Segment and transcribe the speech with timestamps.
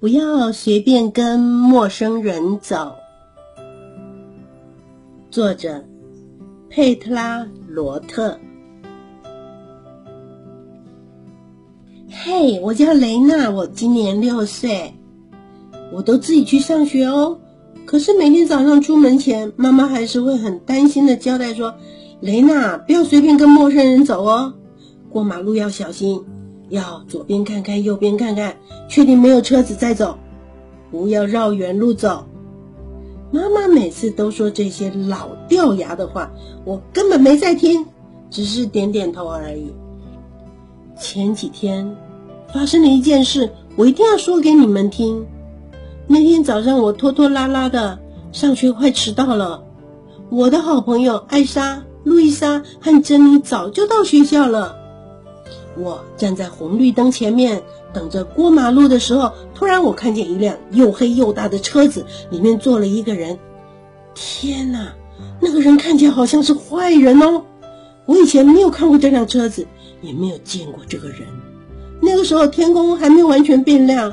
[0.00, 2.94] 不要随便跟陌生人走。
[5.28, 5.84] 作者：
[6.70, 8.38] 佩特拉·罗特。
[12.08, 14.94] 嘿，我叫雷娜，我今年六岁，
[15.92, 17.40] 我都自己去上学哦。
[17.84, 21.74] 可是每天早上出门前，妈妈还是会很担心的交代说
[22.22, 24.54] ：“雷娜，不要随便跟陌生人走哦，
[25.10, 26.24] 过马路要小心。”
[26.68, 28.56] 要左边看看，右边看看，
[28.88, 30.18] 确定没有车子再走，
[30.90, 32.26] 不要绕远路走。
[33.30, 36.30] 妈妈每次都说这些老掉牙的话，
[36.64, 37.86] 我根本没在听，
[38.30, 39.72] 只是点点头而已。
[40.98, 41.96] 前几天
[42.52, 45.26] 发生了一件事，我一定要说给你们听。
[46.06, 47.98] 那天早上我拖拖拉拉的
[48.32, 49.62] 上学，快迟到了。
[50.30, 54.77] 我的好朋友艾莎、路易莎和珍妮早就到学校了。
[55.78, 63.38] 我站在红绿灯前面等着过马路的时候，突然我看见一辆又黑又大的车子，里面坐了一个人。
[64.14, 64.94] 天哪，
[65.40, 67.44] 那个人看起来好像是坏人哦！
[68.06, 69.66] 我以前没有看过这辆车子，
[70.02, 71.20] 也没有见过这个人。
[72.00, 74.12] 那个时候天空还没有完全变亮，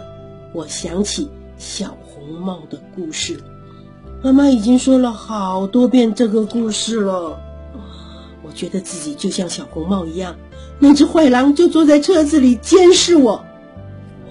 [0.53, 3.39] 我想起小红帽的故事。
[4.21, 7.39] 妈妈已经说了好多遍这个故事了。
[8.45, 10.35] 我觉得自己就像小红帽一样。
[10.77, 13.43] 那只坏狼就坐在车子里监视我，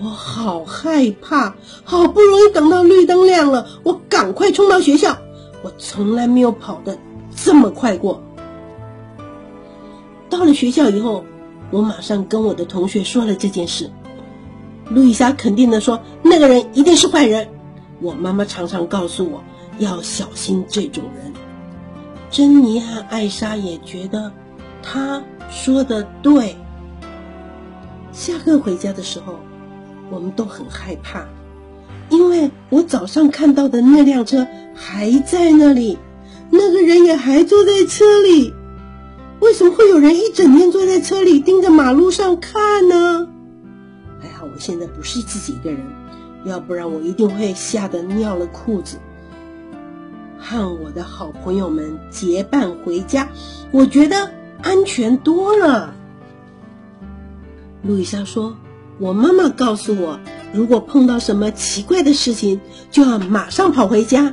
[0.00, 1.56] 我好害怕。
[1.82, 5.18] 好不容易等到绿灯亮了，我赶快冲到学校。
[5.62, 6.96] 我从来没有跑得
[7.34, 8.22] 这么快过。
[10.30, 11.24] 到了学校以后，
[11.70, 13.90] 我马上跟我的同学说了这件事。
[14.88, 17.48] 路易莎肯定的说：“那个人一定是坏人。”
[18.00, 19.42] 我妈妈常常告诉我
[19.78, 21.32] 要小心这种人。
[22.34, 24.32] 珍妮和艾莎也觉得
[24.82, 25.22] 他。
[25.50, 26.56] 说的对。
[28.10, 29.38] 下课回家的时候，
[30.10, 31.26] 我们都很害怕，
[32.08, 35.96] 因为我早上看到的那辆车还在那里，
[36.50, 38.52] 那个人也还坐在车里。
[39.38, 43.28] 为什么会有人一整天坐在车里盯着马路上看呢？
[44.20, 45.80] 还好我现在不是自己一个人，
[46.46, 48.96] 要不然我一定会吓得尿了裤子。
[50.44, 53.28] 和我的好朋友们结伴回家，
[53.72, 54.30] 我觉得。
[54.62, 55.92] 安全多了，
[57.82, 58.56] 路易莎说
[58.98, 60.18] ：“我妈妈告诉我，
[60.54, 64.32] 如果碰到什么奇怪的事情，就要马上跑回家。”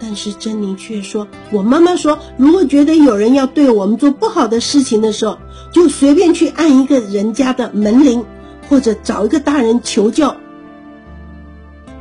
[0.00, 5.38] 但是珍妮却说：“我妈妈说，如果觉得有人要对我们做不好的事情的时候，
[5.70, 8.24] 就随便去按一个人家的门铃，
[8.68, 10.34] 或者找一个大人求救。”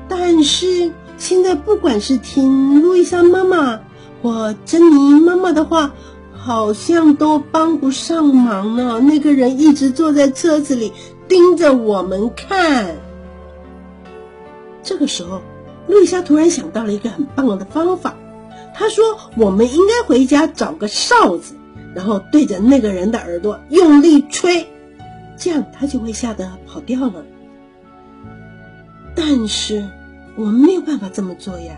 [0.10, 0.92] 但是
[1.22, 3.80] 现在，不管是听路易莎妈妈
[4.22, 5.94] 或珍妮妈妈的话。
[6.44, 9.00] 好像都帮不上忙呢。
[9.00, 10.92] 那个人一直坐在车子里
[11.28, 12.96] 盯着我们看。
[14.82, 15.40] 这个时候，
[15.88, 18.16] 路易莎突然想到了一个很棒的方法。
[18.74, 21.54] 她说：“我们应该回家找个哨子，
[21.94, 24.68] 然后对着那个人的耳朵用力吹，
[25.38, 27.24] 这样他就会吓得跑掉了。”
[29.16, 29.88] 但是
[30.36, 31.76] 我们没有办法这么做呀，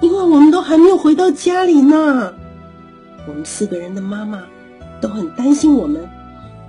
[0.00, 2.34] 因为我们都还没有回到家里呢。
[3.26, 4.44] 我们四个人的妈妈
[5.00, 6.08] 都很担心我们，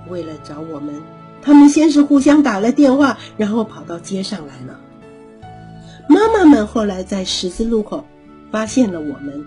[0.08, 1.02] 为了找我们，
[1.42, 4.80] 他们先是互相打了电话，然后跑到街上来了。
[6.08, 8.04] 妈妈们后来在十字路口
[8.50, 9.44] 发现了我们，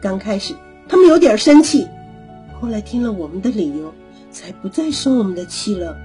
[0.00, 0.54] 刚开始
[0.88, 1.86] 他们有点生气，
[2.60, 3.92] 后来听了我们的理由，
[4.30, 5.96] 才不再生我们的气了。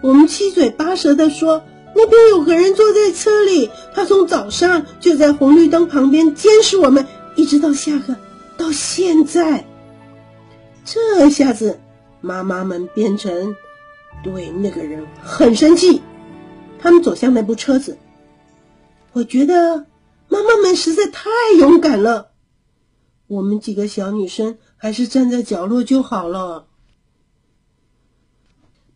[0.00, 1.62] 我们七嘴八舌的说，
[1.94, 7.06] 那边有个人坐在车里，他从早上就在红绿灯旁边监视我们，
[7.36, 8.16] 一直到下课。
[8.56, 9.66] 到现在，
[10.84, 11.80] 这下子
[12.20, 13.56] 妈妈们变成
[14.22, 16.02] 对那个人很生气。
[16.78, 17.98] 他们走向那部车子，
[19.12, 19.86] 我觉得
[20.28, 22.30] 妈妈们实在太勇敢了。
[23.26, 26.66] 我们几个小女生还是站在角落就好了。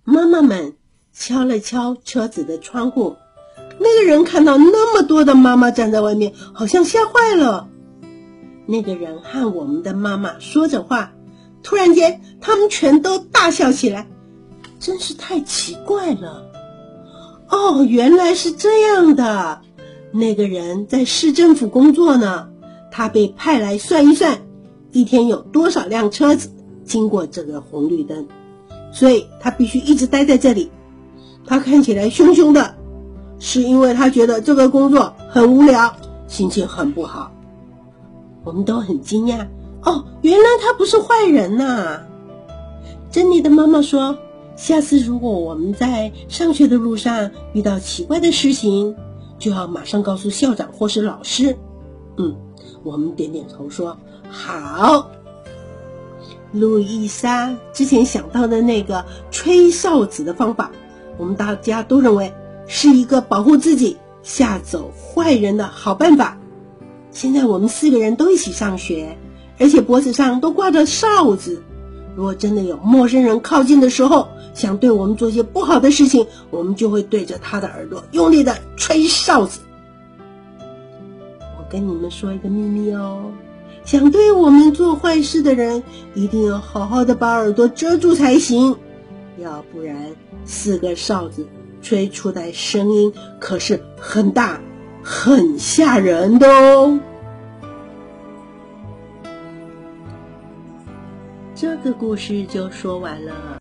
[0.04, 0.76] 妈妈们
[1.19, 3.17] 敲了敲车子的窗户，
[3.79, 7.69] 那个人看到那么多的妈妈站在外面，好像吓坏了。
[8.66, 11.13] 那个人和我们的妈妈说着话，
[11.63, 14.07] 突然间，他们全都大笑起来，
[14.78, 16.45] 真是太奇怪了。
[17.51, 19.60] 哦，原来是这样的。
[20.13, 22.48] 那个人在市政府工作呢，
[22.92, 24.39] 他被派来算一算，
[24.92, 26.51] 一天有多少辆车子
[26.84, 28.28] 经过这个红绿灯，
[28.92, 30.71] 所以他必须一直待在这里。
[31.48, 32.74] 他看起来凶凶的，
[33.39, 35.97] 是因为他觉得这个工作很无聊，
[36.27, 37.33] 心情很不好。
[38.45, 39.47] 我们都很惊讶
[39.83, 42.00] 哦，原来他不是坏人呐！
[43.10, 44.18] 珍妮的妈妈说
[44.56, 48.94] ：“下次如果我们在上学的路上遇到奇怪的事情，
[49.39, 51.56] 就要马上告诉校长或是老师。
[52.18, 52.36] 嗯，
[52.83, 53.97] 我们点点头说
[54.28, 55.10] 好。
[56.53, 60.71] 路易莎之前想到的那个吹哨子的方法，
[61.18, 62.32] 我们大家都认为
[62.66, 66.38] 是一个保护自己、吓走坏人的好办法。
[67.10, 69.18] 现在我们四个人都一起上学，
[69.59, 71.62] 而且脖子上都挂着哨子。
[72.15, 79.60] 如果真的有陌生人靠近的时候，想对我们做些不好的事情，我们就会对着他的耳朵用力的吹哨子。
[80.60, 83.30] 我跟你们说一个秘密哦，
[83.84, 85.82] 想对我们做坏事的人，
[86.15, 88.76] 一定要好好的把耳朵遮住才行，
[89.38, 89.97] 要不然
[90.48, 91.47] 四个哨子
[91.83, 94.59] 吹出来声音可是很大、
[95.03, 96.98] 很吓人的哦。
[101.54, 103.48] 这个故事就说完了。